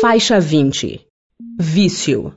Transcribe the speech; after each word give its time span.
Faixa 0.00 0.40
20 0.40 1.06
Vício 1.58 2.32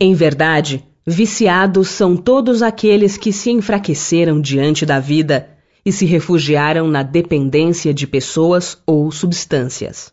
Em 0.00 0.14
verdade, 0.14 0.84
viciados 1.06 1.90
são 1.90 2.16
todos 2.16 2.60
aqueles 2.60 3.16
que 3.16 3.32
se 3.32 3.52
enfraqueceram 3.52 4.40
diante 4.40 4.84
da 4.84 4.98
vida 4.98 5.48
e 5.86 5.92
se 5.92 6.04
refugiaram 6.04 6.88
na 6.88 7.04
dependência 7.04 7.94
de 7.94 8.04
pessoas 8.04 8.82
ou 8.84 9.12
substâncias. 9.12 10.12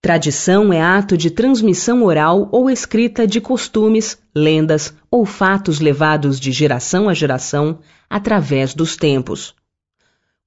Tradição 0.00 0.72
é 0.72 0.80
ato 0.80 1.16
de 1.16 1.32
transmissão 1.32 2.04
oral 2.04 2.48
ou 2.52 2.70
escrita 2.70 3.26
de 3.26 3.40
costumes, 3.40 4.16
lendas 4.32 4.94
ou 5.10 5.26
fatos 5.26 5.80
levados 5.80 6.38
de 6.38 6.52
geração 6.52 7.08
a 7.08 7.14
geração 7.14 7.80
através 8.08 8.74
dos 8.74 8.96
tempos. 8.96 9.56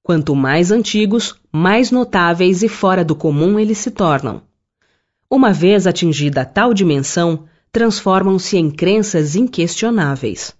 Quanto 0.04 0.34
mais 0.34 0.72
antigos, 0.72 1.36
mais 1.52 1.92
notáveis 1.92 2.64
e 2.64 2.68
fora 2.68 3.04
do 3.04 3.14
comum 3.14 3.56
eles 3.56 3.78
se 3.78 3.90
tornam. 3.90 4.42
Uma 5.30 5.52
vez 5.52 5.86
atingida 5.86 6.44
tal 6.44 6.74
dimensão, 6.74 7.44
transformam-se 7.70 8.56
em 8.56 8.68
crenças 8.68 9.36
inquestionáveis. 9.36 10.54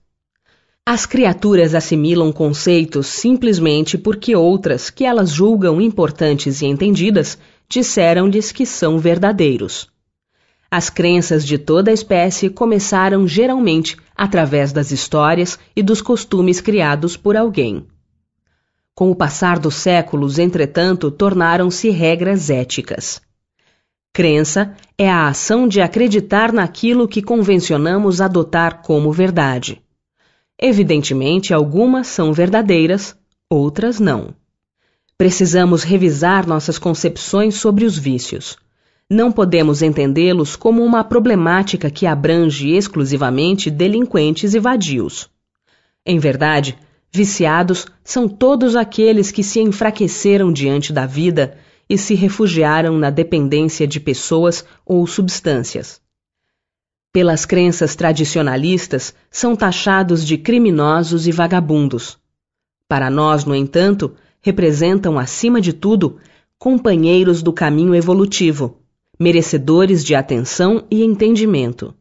As 0.86 1.06
criaturas 1.06 1.74
assimilam 1.74 2.32
conceitos 2.32 3.08
simplesmente 3.08 3.98
porque 3.98 4.36
outras, 4.36 4.90
que 4.90 5.04
elas 5.04 5.30
julgam 5.30 5.80
importantes 5.80 6.62
e 6.62 6.66
entendidas, 6.66 7.36
disseram-lhes 7.68 8.52
que 8.52 8.64
são 8.64 8.96
verdadeiros. 8.98 9.88
As 10.70 10.88
crenças 10.88 11.44
de 11.44 11.58
toda 11.58 11.90
a 11.90 11.94
espécie 11.94 12.48
começaram 12.48 13.26
geralmente 13.26 13.96
através 14.16 14.72
das 14.72 14.92
histórias 14.92 15.58
e 15.74 15.82
dos 15.82 16.00
costumes 16.00 16.60
criados 16.60 17.16
por 17.16 17.36
alguém. 17.36 17.86
Com 18.94 19.10
o 19.10 19.16
passar 19.16 19.58
dos 19.58 19.76
séculos, 19.76 20.38
entretanto, 20.38 21.10
tornaram-se 21.10 21.88
regras 21.88 22.50
éticas. 22.50 23.22
Crença 24.12 24.76
é 24.98 25.10
a 25.10 25.28
ação 25.28 25.66
de 25.66 25.80
acreditar 25.80 26.52
naquilo 26.52 27.08
que 27.08 27.22
convencionamos 27.22 28.20
adotar 28.20 28.82
como 28.82 29.10
verdade. 29.10 29.80
Evidentemente, 30.58 31.54
algumas 31.54 32.08
são 32.08 32.32
verdadeiras, 32.32 33.16
outras 33.48 33.98
não. 33.98 34.34
Precisamos 35.16 35.82
revisar 35.82 36.46
nossas 36.46 36.78
concepções 36.78 37.54
sobre 37.54 37.86
os 37.86 37.96
vícios. 37.96 38.58
Não 39.08 39.32
podemos 39.32 39.80
entendê-los 39.80 40.54
como 40.54 40.84
uma 40.84 41.02
problemática 41.02 41.90
que 41.90 42.06
abrange 42.06 42.70
exclusivamente 42.70 43.70
delinquentes 43.70 44.52
e 44.52 44.58
vadios. 44.58 45.30
Em 46.04 46.18
verdade, 46.18 46.76
viciados 47.12 47.86
são 48.02 48.26
todos 48.26 48.74
aqueles 48.74 49.30
que 49.30 49.42
se 49.42 49.60
enfraqueceram 49.60 50.50
diante 50.50 50.92
da 50.92 51.04
vida 51.04 51.58
e 51.88 51.98
se 51.98 52.14
refugiaram 52.14 52.96
na 52.96 53.10
dependência 53.10 53.86
de 53.86 54.00
pessoas 54.00 54.64
ou 54.86 55.06
substâncias. 55.06 56.00
Pelas 57.12 57.44
crenças 57.44 57.94
tradicionalistas, 57.94 59.14
são 59.30 59.54
taxados 59.54 60.26
de 60.26 60.38
criminosos 60.38 61.26
e 61.26 61.32
vagabundos. 61.32 62.16
Para 62.88 63.10
nós, 63.10 63.44
no 63.44 63.54
entanto, 63.54 64.14
representam, 64.40 65.18
acima 65.18 65.60
de 65.60 65.74
tudo, 65.74 66.18
companheiros 66.58 67.42
do 67.42 67.52
caminho 67.52 67.94
evolutivo, 67.94 68.78
merecedores 69.20 70.02
de 70.02 70.14
atenção 70.14 70.86
e 70.90 71.02
entendimento. 71.02 71.94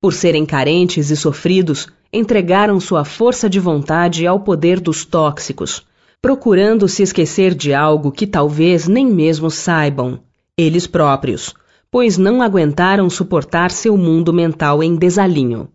Por 0.00 0.12
serem 0.12 0.44
carentes 0.44 1.10
e 1.10 1.16
sofridos, 1.16 1.86
entregaram 2.12 2.80
sua 2.80 3.04
força 3.04 3.48
de 3.48 3.60
vontade 3.60 4.26
ao 4.26 4.40
poder 4.40 4.80
dos 4.80 5.04
tóxicos, 5.04 5.86
procurando 6.20 6.88
se 6.88 7.02
esquecer 7.02 7.54
de 7.54 7.72
algo 7.74 8.10
que 8.10 8.26
talvez 8.26 8.88
nem 8.88 9.06
mesmo 9.06 9.50
saibam, 9.50 10.20
eles 10.56 10.86
próprios, 10.86 11.54
pois 11.90 12.18
não 12.18 12.42
aguentaram 12.42 13.08
suportar 13.08 13.70
seu 13.70 13.96
mundo 13.96 14.32
mental 14.32 14.82
em 14.82 14.96
desalinho. 14.96 15.68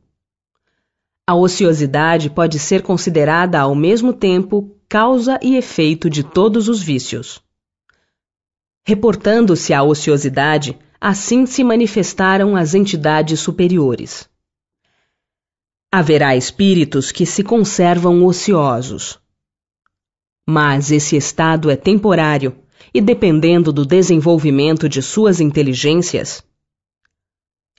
A 1.25 1.35
ociosidade 1.35 2.29
pode 2.29 2.59
ser 2.59 2.81
considerada 2.81 3.59
ao 3.59 3.73
mesmo 3.73 4.11
tempo 4.11 4.75
causa 4.89 5.39
e 5.41 5.55
efeito 5.55 6.09
de 6.09 6.21
todos 6.23 6.67
os 6.67 6.81
vícios. 6.81 7.41
Reportando-se 8.85 9.73
à 9.73 9.81
ociosidade, 9.81 10.77
assim 10.99 11.45
se 11.45 11.63
manifestaram 11.63 12.57
as 12.57 12.73
entidades 12.73 13.39
superiores. 13.39 14.27
Haverá 15.95 16.35
espíritos 16.35 17.11
que 17.11 17.23
se 17.23 17.43
conservam 17.43 18.25
ociosos. 18.25 19.19
Mas 20.43 20.89
esse 20.89 21.15
estado 21.15 21.69
é 21.69 21.75
temporário 21.75 22.55
e 22.91 22.99
dependendo 22.99 23.71
do 23.71 23.85
desenvolvimento 23.85 24.89
de 24.89 25.03
suas 25.03 25.39
inteligências. 25.39 26.43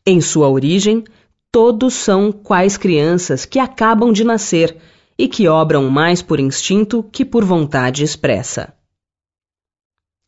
Em 0.07 0.21
sua 0.21 0.49
origem, 0.49 1.03
todos 1.51 1.95
são 1.95 2.31
quais 2.31 2.77
crianças 2.77 3.45
que 3.45 3.59
acabam 3.59 4.13
de 4.13 4.23
nascer 4.23 4.77
e 5.19 5.27
que 5.27 5.49
obram 5.49 5.91
mais 5.91 6.23
por 6.23 6.39
instinto 6.39 7.03
que 7.03 7.25
por 7.25 7.45
vontade 7.45 8.05
expressa. 8.05 8.73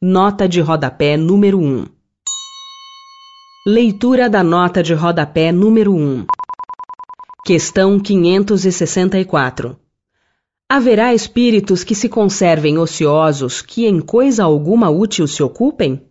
Nota 0.02 0.48
de 0.48 0.60
rodapé 0.60 1.16
número 1.16 1.60
1 1.60 1.86
Leitura 3.64 4.28
da 4.28 4.42
nota 4.42 4.82
de 4.82 4.92
rodapé 4.92 5.52
número 5.52 5.94
1 5.94 6.26
Questão 7.46 8.00
564 8.00 9.78
Haverá 10.68 11.14
espíritos 11.14 11.84
que 11.84 11.94
se 11.94 12.08
conservem 12.08 12.76
ociosos 12.76 13.62
que 13.62 13.86
em 13.86 14.00
coisa 14.00 14.42
alguma 14.42 14.90
útil 14.90 15.28
se 15.28 15.44
ocupem? 15.44 16.02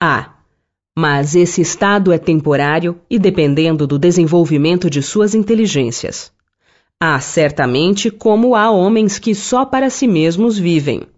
A. 0.00 0.34
Mas 0.96 1.34
esse 1.34 1.60
estado 1.62 2.12
é 2.12 2.18
temporário 2.18 3.00
e 3.10 3.18
dependendo 3.18 3.88
do 3.88 3.98
desenvolvimento 3.98 4.88
de 4.88 5.02
suas 5.02 5.34
inteligências. 5.34 6.30
Há 7.00 7.18
certamente 7.18 8.08
como 8.08 8.54
há 8.54 8.70
homens 8.70 9.18
que 9.18 9.34
só 9.34 9.64
para 9.64 9.90
si 9.90 10.06
mesmos 10.06 10.56
vivem. 10.56 11.08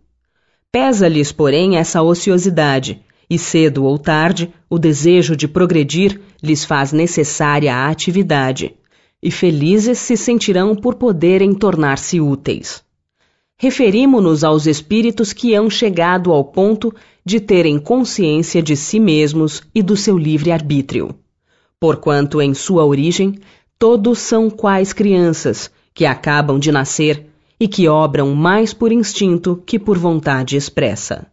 Pesa-lhes, 0.72 1.32
porém, 1.32 1.76
essa 1.76 2.00
ociosidade, 2.00 3.04
e 3.28 3.38
cedo 3.38 3.84
ou 3.84 3.98
tarde 3.98 4.54
o 4.70 4.78
desejo 4.78 5.36
de 5.36 5.46
progredir 5.46 6.18
lhes 6.42 6.64
faz 6.64 6.94
necessária 6.94 7.74
a 7.74 7.90
atividade, 7.90 8.74
e 9.22 9.31
felizes 9.31 9.99
se 9.99 10.16
sentirão 10.16 10.75
por 10.75 10.94
poderem 10.94 11.53
tornar-se 11.54 12.21
úteis. 12.21 12.84
Referimo-nos 13.59 14.44
aos 14.44 14.66
espíritos 14.66 15.32
que 15.32 15.54
hão 15.54 15.71
chegado 15.71 16.32
ao 16.32 16.44
ponto 16.44 16.94
de 17.25 17.41
terem 17.41 17.78
consciência 17.78 18.62
de 18.62 18.77
si 18.77 19.00
mesmos 19.00 19.62
e 19.75 19.82
do 19.82 19.97
seu 19.97 20.19
livre-arbítrio. 20.19 21.15
Porquanto, 21.81 22.41
em 22.41 22.53
sua 22.53 22.84
origem, 22.84 23.38
todos 23.78 24.19
são 24.19 24.50
quais 24.50 24.93
crianças, 24.93 25.71
que 25.94 26.04
acabam 26.04 26.59
de 26.59 26.71
nascer 26.71 27.27
e 27.59 27.66
que 27.66 27.88
obram 27.88 28.34
mais 28.34 28.75
por 28.75 28.93
instinto 28.93 29.62
que 29.65 29.78
por 29.78 29.97
vontade 29.97 30.56
expressa. 30.56 31.27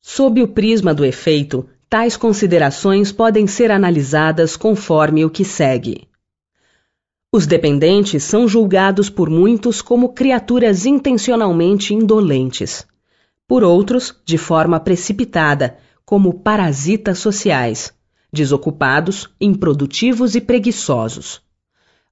Sob 0.00 0.42
o 0.42 0.48
prisma 0.48 0.94
do 0.94 1.04
efeito, 1.04 1.66
tais 1.94 2.16
considerações 2.16 3.12
podem 3.12 3.46
ser 3.46 3.70
analisadas 3.70 4.56
conforme 4.56 5.24
o 5.24 5.30
que 5.30 5.44
segue. 5.44 6.08
Os 7.32 7.46
dependentes 7.46 8.24
são 8.24 8.48
julgados 8.48 9.08
por 9.08 9.30
muitos 9.30 9.80
como 9.80 10.08
criaturas 10.08 10.86
intencionalmente 10.86 11.94
indolentes, 11.94 12.84
por 13.46 13.62
outros, 13.62 14.12
de 14.24 14.36
forma 14.36 14.80
precipitada, 14.80 15.78
como 16.04 16.34
parasitas 16.34 17.20
sociais, 17.20 17.94
desocupados, 18.32 19.30
improdutivos 19.40 20.34
e 20.34 20.40
preguiçosos 20.40 21.44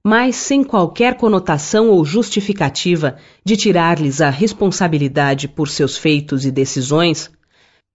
mas 0.05 0.35
sem 0.35 0.65
qualquer 0.65 1.15
conotação 1.15 1.89
ou 1.89 2.03
justificativa 2.03 3.15
de 3.43 3.55
tirar-lhes 3.55 4.19
a 4.19 4.29
responsabilidade 4.29 5.47
por 5.47 5.69
seus 5.69 5.97
feitos 5.97 6.45
e 6.45 6.51
decisões, 6.51 7.31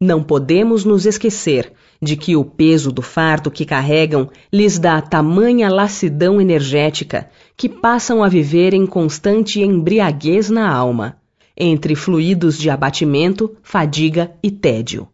não 0.01 0.23
podemos 0.23 0.85
nos 0.85 1.07
esquecer 1.07 1.73
de 2.01 2.17
que 2.17 2.37
o 2.37 2.45
peso 2.45 2.93
do 2.93 3.03
fardo 3.03 3.51
que 3.51 3.65
carregam 3.65 4.31
lhes 4.53 4.79
dá 4.79 5.01
tamanha 5.03 5.69
lassidão 5.69 6.41
energética 6.41 7.29
que 7.57 7.69
passam 7.69 8.23
a 8.23 8.29
viver 8.29 8.75
em 8.75 8.87
constante 8.87 9.61
embriaguez 9.61 10.49
na 10.49 10.73
alma, 10.73 11.17
entre 11.57 11.97
fluidos 11.97 12.57
de 12.57 12.71
abatimento, 12.71 13.57
fadiga 13.61 14.31
e 14.41 14.53
tédio. 14.53 15.09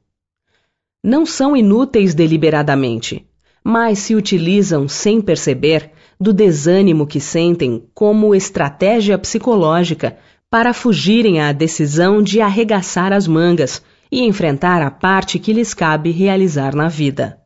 Não 1.02 1.24
são 1.24 1.56
inúteis 1.56 2.14
deliberadamente, 2.14 3.26
mas 3.64 4.00
se 4.00 4.14
utilizam 4.14 4.86
sem 4.86 5.18
perceber 5.18 5.92
do 6.20 6.30
desânimo 6.30 7.06
que 7.06 7.20
sentem 7.20 7.82
como 7.94 8.34
estratégia 8.34 9.16
psicológica 9.16 10.18
para 10.50 10.74
fugirem 10.74 11.40
à 11.40 11.52
decisão 11.52 12.22
de 12.22 12.42
arregaçar 12.42 13.14
as 13.14 13.26
mangas 13.26 13.82
e 14.10 14.22
enfrentar 14.22 14.82
a 14.82 14.90
parte 14.90 15.38
que 15.38 15.52
lhes 15.52 15.74
cabe 15.74 16.10
realizar 16.10 16.74
na 16.74 16.88
vida. 16.88 17.38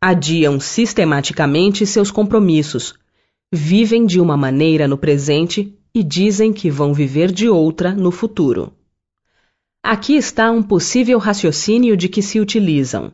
Adiam 0.00 0.60
sistematicamente 0.60 1.86
seus 1.86 2.10
compromissos, 2.10 2.94
vivem 3.52 4.06
de 4.06 4.20
uma 4.20 4.36
maneira 4.36 4.86
no 4.86 4.96
presente 4.96 5.76
e 5.94 6.02
dizem 6.02 6.52
que 6.52 6.70
vão 6.70 6.94
viver 6.94 7.32
de 7.32 7.48
outra 7.48 7.92
no 7.92 8.10
futuro. 8.10 8.72
Aqui 9.82 10.14
está 10.16 10.50
um 10.50 10.62
possível 10.62 11.18
raciocínio 11.18 11.96
de 11.96 12.08
que 12.08 12.22
se 12.22 12.38
utilizam. 12.38 13.12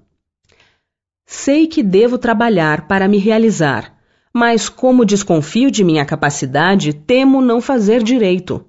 Sei 1.27 1.67
que 1.67 1.83
devo 1.83 2.19
trabalhar 2.19 2.87
para 2.87 3.09
me 3.09 3.19
realizar, 3.19 3.97
mas 4.33 4.69
como 4.69 5.07
desconfio 5.07 5.71
de 5.71 5.85
minha 5.85 6.05
capacidade, 6.05 6.93
temo 6.93 7.41
não 7.41 7.61
fazer 7.61 8.03
direito. 8.03 8.67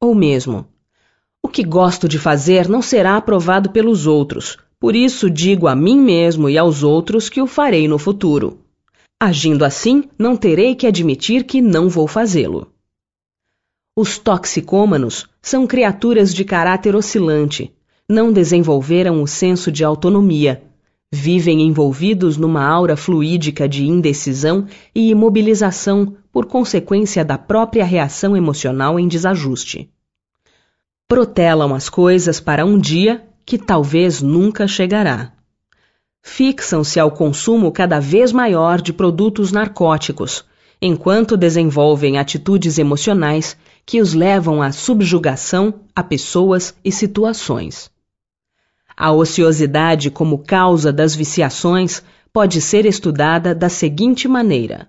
Ou 0.00 0.14
mesmo, 0.14 0.66
que 1.50 1.62
gosto 1.62 2.08
de 2.08 2.18
fazer 2.18 2.68
não 2.68 2.80
será 2.80 3.16
aprovado 3.16 3.70
pelos 3.70 4.06
outros, 4.06 4.56
por 4.78 4.96
isso 4.96 5.28
digo 5.28 5.66
a 5.66 5.76
mim 5.76 5.98
mesmo 5.98 6.48
e 6.48 6.56
aos 6.56 6.82
outros 6.82 7.28
que 7.28 7.42
o 7.42 7.46
farei 7.46 7.86
no 7.86 7.98
futuro. 7.98 8.60
Agindo 9.20 9.64
assim, 9.64 10.04
não 10.18 10.34
terei 10.34 10.74
que 10.74 10.86
admitir 10.86 11.44
que 11.44 11.60
não 11.60 11.90
vou 11.90 12.06
fazê-lo. 12.06 12.72
Os 13.94 14.16
toxicômanos 14.16 15.26
são 15.42 15.66
criaturas 15.66 16.32
de 16.32 16.42
caráter 16.44 16.96
oscilante, 16.96 17.74
não 18.08 18.32
desenvolveram 18.32 19.22
o 19.22 19.26
senso 19.26 19.70
de 19.70 19.84
autonomia, 19.84 20.62
vivem 21.12 21.60
envolvidos 21.60 22.36
numa 22.38 22.64
aura 22.64 22.96
fluídica 22.96 23.68
de 23.68 23.84
indecisão 23.84 24.66
e 24.94 25.10
imobilização 25.10 26.16
por 26.32 26.46
consequência 26.46 27.24
da 27.24 27.36
própria 27.36 27.84
reação 27.84 28.36
emocional 28.36 28.98
em 28.98 29.06
desajuste. 29.06 29.90
Protelam 31.10 31.74
as 31.74 31.88
coisas 31.88 32.38
para 32.38 32.64
um 32.64 32.78
dia 32.78 33.26
que 33.44 33.58
talvez 33.58 34.22
nunca 34.22 34.68
chegará. 34.68 35.32
Fixam-se 36.22 37.00
ao 37.00 37.10
consumo 37.10 37.72
cada 37.72 37.98
vez 37.98 38.30
maior 38.30 38.80
de 38.80 38.92
produtos 38.92 39.50
narcóticos, 39.50 40.44
enquanto 40.80 41.36
desenvolvem 41.36 42.16
atitudes 42.16 42.78
emocionais 42.78 43.56
que 43.84 44.00
os 44.00 44.14
levam 44.14 44.62
à 44.62 44.70
subjugação 44.70 45.80
a 45.96 46.04
pessoas 46.04 46.76
e 46.84 46.92
situações. 46.92 47.90
A 48.96 49.10
ociosidade 49.10 50.12
como 50.12 50.38
causa 50.38 50.92
das 50.92 51.12
viciações 51.12 52.04
pode 52.32 52.60
ser 52.60 52.86
estudada 52.86 53.52
da 53.52 53.68
seguinte 53.68 54.28
maneira: 54.28 54.86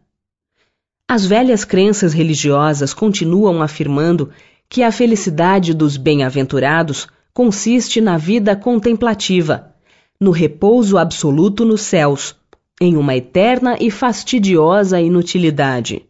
as 1.07 1.25
velhas 1.25 1.65
crenças 1.65 2.13
religiosas 2.13 2.93
continuam 2.93 3.63
afirmando 3.63 4.29
que 4.71 4.83
a 4.83 4.91
felicidade 4.91 5.73
dos 5.73 5.97
bem-aventurados 5.97 7.05
consiste 7.33 7.99
na 7.99 8.17
vida 8.17 8.55
contemplativa, 8.55 9.75
no 10.17 10.31
repouso 10.31 10.97
absoluto 10.97 11.65
nos 11.65 11.81
céus, 11.81 12.37
em 12.79 12.95
uma 12.95 13.13
eterna 13.13 13.75
e 13.81 13.91
fastidiosa 13.91 15.01
inutilidade. 15.01 16.05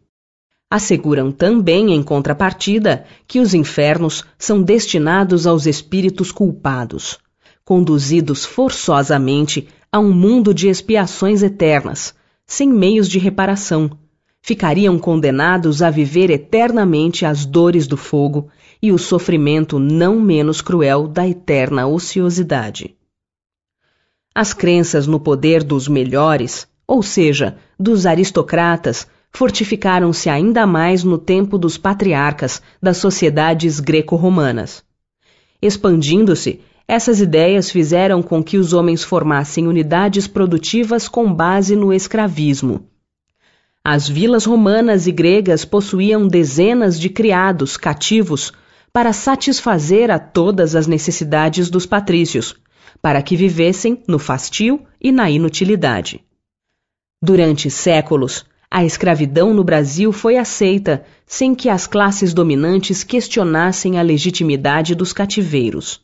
Asseguram 0.70 1.32
também, 1.32 1.92
em 1.92 2.04
contrapartida, 2.04 3.04
que 3.26 3.40
os 3.40 3.52
infernos 3.52 4.24
são 4.38 4.62
destinados 4.62 5.44
aos 5.44 5.66
espíritos 5.66 6.30
culpados, 6.30 7.18
conduzidos 7.64 8.44
forçosamente 8.44 9.66
a 9.90 9.98
um 9.98 10.12
mundo 10.12 10.54
de 10.54 10.68
expiações 10.68 11.42
eternas, 11.42 12.14
sem 12.46 12.68
meios 12.68 13.08
de 13.08 13.18
reparação. 13.18 13.90
Ficariam 14.44 14.98
condenados 14.98 15.82
a 15.82 15.90
viver 15.90 16.28
eternamente 16.28 17.24
as 17.24 17.46
dores 17.46 17.86
do 17.86 17.96
fogo 17.96 18.48
e 18.82 18.90
o 18.90 18.98
sofrimento 18.98 19.78
não 19.78 20.20
menos 20.20 20.60
cruel 20.60 21.06
da 21.06 21.28
eterna 21.28 21.86
ociosidade. 21.86 22.96
As 24.34 24.52
crenças 24.52 25.06
no 25.06 25.20
poder 25.20 25.62
dos 25.62 25.86
melhores, 25.86 26.66
ou 26.88 27.04
seja, 27.04 27.56
dos 27.78 28.04
aristocratas, 28.04 29.06
fortificaram-se 29.30 30.28
ainda 30.28 30.66
mais 30.66 31.04
no 31.04 31.18
tempo 31.18 31.56
dos 31.56 31.78
patriarcas 31.78 32.60
das 32.82 32.96
sociedades 32.96 33.78
greco-romanas. 33.78 34.82
Expandindo-se, 35.62 36.60
essas 36.88 37.20
ideias 37.20 37.70
fizeram 37.70 38.20
com 38.20 38.42
que 38.42 38.58
os 38.58 38.72
homens 38.72 39.04
formassem 39.04 39.68
unidades 39.68 40.26
produtivas 40.26 41.06
com 41.06 41.32
base 41.32 41.76
no 41.76 41.92
escravismo. 41.92 42.88
As 43.84 44.08
vilas 44.08 44.44
romanas 44.44 45.08
e 45.08 45.12
gregas 45.12 45.64
possuíam 45.64 46.28
dezenas 46.28 47.00
de 47.00 47.08
criados 47.08 47.76
cativos 47.76 48.52
para 48.92 49.12
satisfazer 49.12 50.08
a 50.08 50.20
todas 50.20 50.76
as 50.76 50.86
necessidades 50.86 51.68
dos 51.68 51.84
patrícios, 51.84 52.54
para 53.00 53.20
que 53.20 53.34
vivessem 53.34 54.00
no 54.06 54.20
fastio 54.20 54.80
e 55.00 55.10
na 55.10 55.28
inutilidade. 55.28 56.20
Durante 57.20 57.68
séculos, 57.70 58.44
a 58.70 58.84
escravidão 58.84 59.52
no 59.52 59.64
Brasil 59.64 60.12
foi 60.12 60.36
aceita 60.36 61.04
sem 61.26 61.52
que 61.52 61.68
as 61.68 61.86
classes 61.86 62.32
dominantes 62.32 63.02
questionassem 63.02 63.98
a 63.98 64.02
legitimidade 64.02 64.94
dos 64.94 65.12
cativeiros. 65.12 66.00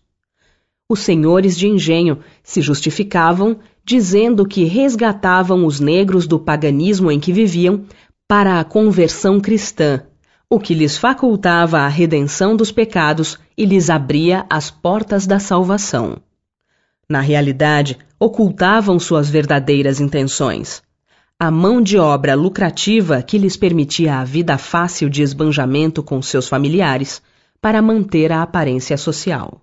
Os 0.88 1.00
senhores 1.00 1.56
de 1.56 1.68
engenho 1.68 2.18
se 2.42 2.60
justificavam 2.60 3.60
dizendo 3.88 4.44
que 4.44 4.64
resgatavam 4.64 5.64
os 5.64 5.80
negros 5.80 6.26
do 6.26 6.38
paganismo 6.38 7.10
em 7.10 7.18
que 7.18 7.32
viviam 7.32 7.86
para 8.28 8.60
a 8.60 8.64
conversão 8.64 9.40
cristã, 9.40 10.02
o 10.50 10.60
que 10.60 10.74
lhes 10.74 10.98
facultava 10.98 11.78
a 11.78 11.88
redenção 11.88 12.54
dos 12.54 12.70
pecados 12.70 13.38
e 13.56 13.64
lhes 13.64 13.88
abria 13.88 14.44
as 14.50 14.70
portas 14.70 15.26
da 15.26 15.38
salvação. 15.38 16.18
Na 17.08 17.22
realidade, 17.22 17.96
ocultavam 18.20 18.98
suas 18.98 19.30
verdadeiras 19.30 20.00
intenções. 20.00 20.82
A 21.40 21.50
mão 21.50 21.80
de 21.80 21.96
obra 21.96 22.34
lucrativa 22.34 23.22
que 23.22 23.38
lhes 23.38 23.56
permitia 23.56 24.16
a 24.16 24.24
vida 24.24 24.58
fácil 24.58 25.08
de 25.08 25.22
esbanjamento 25.22 26.02
com 26.02 26.20
seus 26.20 26.46
familiares 26.46 27.22
para 27.58 27.80
manter 27.80 28.32
a 28.32 28.42
aparência 28.42 28.98
social. 28.98 29.62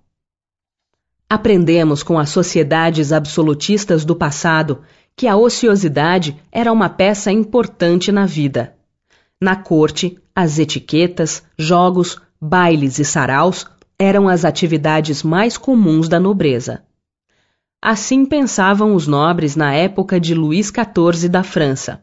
Aprendemos 1.28 2.04
com 2.04 2.18
as 2.18 2.30
sociedades 2.30 3.12
absolutistas 3.12 4.04
do 4.04 4.14
passado 4.14 4.82
que 5.16 5.26
a 5.26 5.36
ociosidade 5.36 6.40
era 6.52 6.72
uma 6.72 6.88
peça 6.88 7.32
importante 7.32 8.12
na 8.12 8.26
vida. 8.26 8.76
Na 9.40 9.56
corte, 9.56 10.18
as 10.34 10.58
etiquetas, 10.58 11.42
jogos, 11.58 12.16
bailes 12.40 12.98
e 12.98 13.04
saraus 13.04 13.66
eram 13.98 14.28
as 14.28 14.44
atividades 14.44 15.22
mais 15.22 15.58
comuns 15.58 16.08
da 16.08 16.20
nobreza. 16.20 16.84
Assim 17.82 18.24
pensavam 18.24 18.94
os 18.94 19.06
nobres 19.06 19.56
na 19.56 19.72
época 19.74 20.20
de 20.20 20.34
Luís 20.34 20.68
XIV 20.68 21.28
da 21.28 21.42
França. 21.42 22.02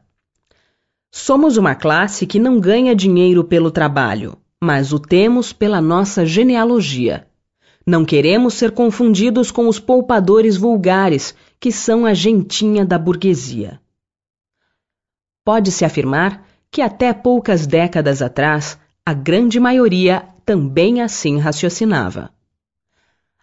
Somos 1.11 1.55
uma 1.57 1.75
classe 1.75 2.25
que 2.25 2.39
não 2.39 2.59
ganha 2.59 2.95
dinheiro 2.95 3.43
pelo 3.43 3.71
trabalho, 3.71 4.37
mas 4.61 4.91
o 4.91 4.99
temos 4.99 5.53
pela 5.53 5.79
nossa 5.79 6.25
genealogia. 6.25 7.27
Não 7.85 8.05
queremos 8.05 8.53
ser 8.53 8.71
confundidos 8.71 9.51
com 9.51 9.67
os 9.67 9.79
poupadores 9.79 10.55
vulgares, 10.55 11.35
que 11.59 11.71
são 11.71 12.05
a 12.05 12.13
gentinha 12.13 12.85
da 12.85 12.97
burguesia. 12.97 13.81
Pode-se 15.43 15.83
afirmar 15.83 16.47
que 16.71 16.81
até 16.81 17.13
poucas 17.13 17.67
décadas 17.67 18.21
atrás, 18.21 18.79
a 19.05 19.13
grande 19.13 19.59
maioria 19.59 20.25
também 20.45 21.01
assim 21.01 21.37
raciocinava. 21.37 22.31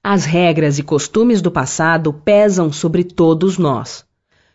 As 0.02 0.24
regras 0.24 0.78
e 0.78 0.82
costumes 0.82 1.42
do 1.42 1.50
passado 1.50 2.12
pesam 2.12 2.72
sobre 2.72 3.04
todos 3.04 3.58
nós. 3.58 4.04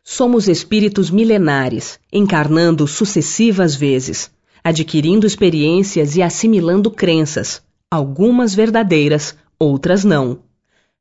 Somos 0.03 0.48
espíritos 0.48 1.12
milenares, 1.12 2.00
encarnando 2.12 2.88
sucessivas 2.88 3.75
vezes, 3.75 4.31
adquirindo 4.63 5.27
experiências 5.27 6.15
e 6.15 6.24
assimilando 6.24 6.89
crenças, 6.89 7.62
algumas 7.89 8.55
verdadeiras, 8.55 9.36
outras 9.59 10.03
não, 10.03 10.39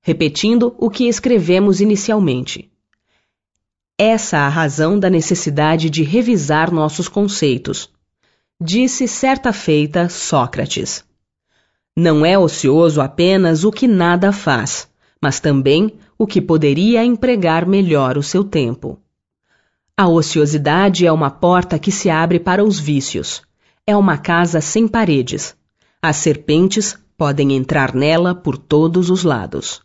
repetindo 0.00 0.74
o 0.78 0.90
que 0.90 1.08
escrevemos 1.08 1.80
inicialmente. 1.80 2.70
Essa 3.98 4.38
a 4.38 4.48
razão 4.48 4.98
da 4.98 5.08
necessidade 5.08 5.88
de 5.88 6.02
revisar 6.02 6.72
nossos 6.72 7.08
conceitos. 7.08 7.90
Disse 8.60 9.06
certa 9.06 9.52
feita 9.52 10.08
Sócrates. 10.08 11.04
Não 11.96 12.26
é 12.26 12.36
ocioso 12.36 13.00
apenas 13.00 13.62
o 13.64 13.70
que 13.70 13.86
nada 13.86 14.32
faz, 14.32 14.88
mas 15.22 15.38
também 15.38 15.94
o 16.18 16.26
que 16.26 16.40
poderia 16.40 17.04
empregar 17.04 17.66
melhor 17.66 18.18
o 18.18 18.22
seu 18.22 18.42
tempo. 18.42 18.98
A 19.96 20.08
ociosidade 20.08 21.06
é 21.06 21.12
uma 21.12 21.30
porta 21.30 21.78
que 21.78 21.92
se 21.92 22.10
abre 22.10 22.40
para 22.40 22.64
os 22.64 22.80
vícios. 22.80 23.42
É 23.86 23.96
uma 23.96 24.18
casa 24.18 24.60
sem 24.60 24.88
paredes. 24.88 25.54
As 26.02 26.16
serpentes 26.16 26.98
podem 27.16 27.52
entrar 27.52 27.94
nela 27.94 28.34
por 28.34 28.58
todos 28.58 29.10
os 29.10 29.22
lados. 29.22 29.83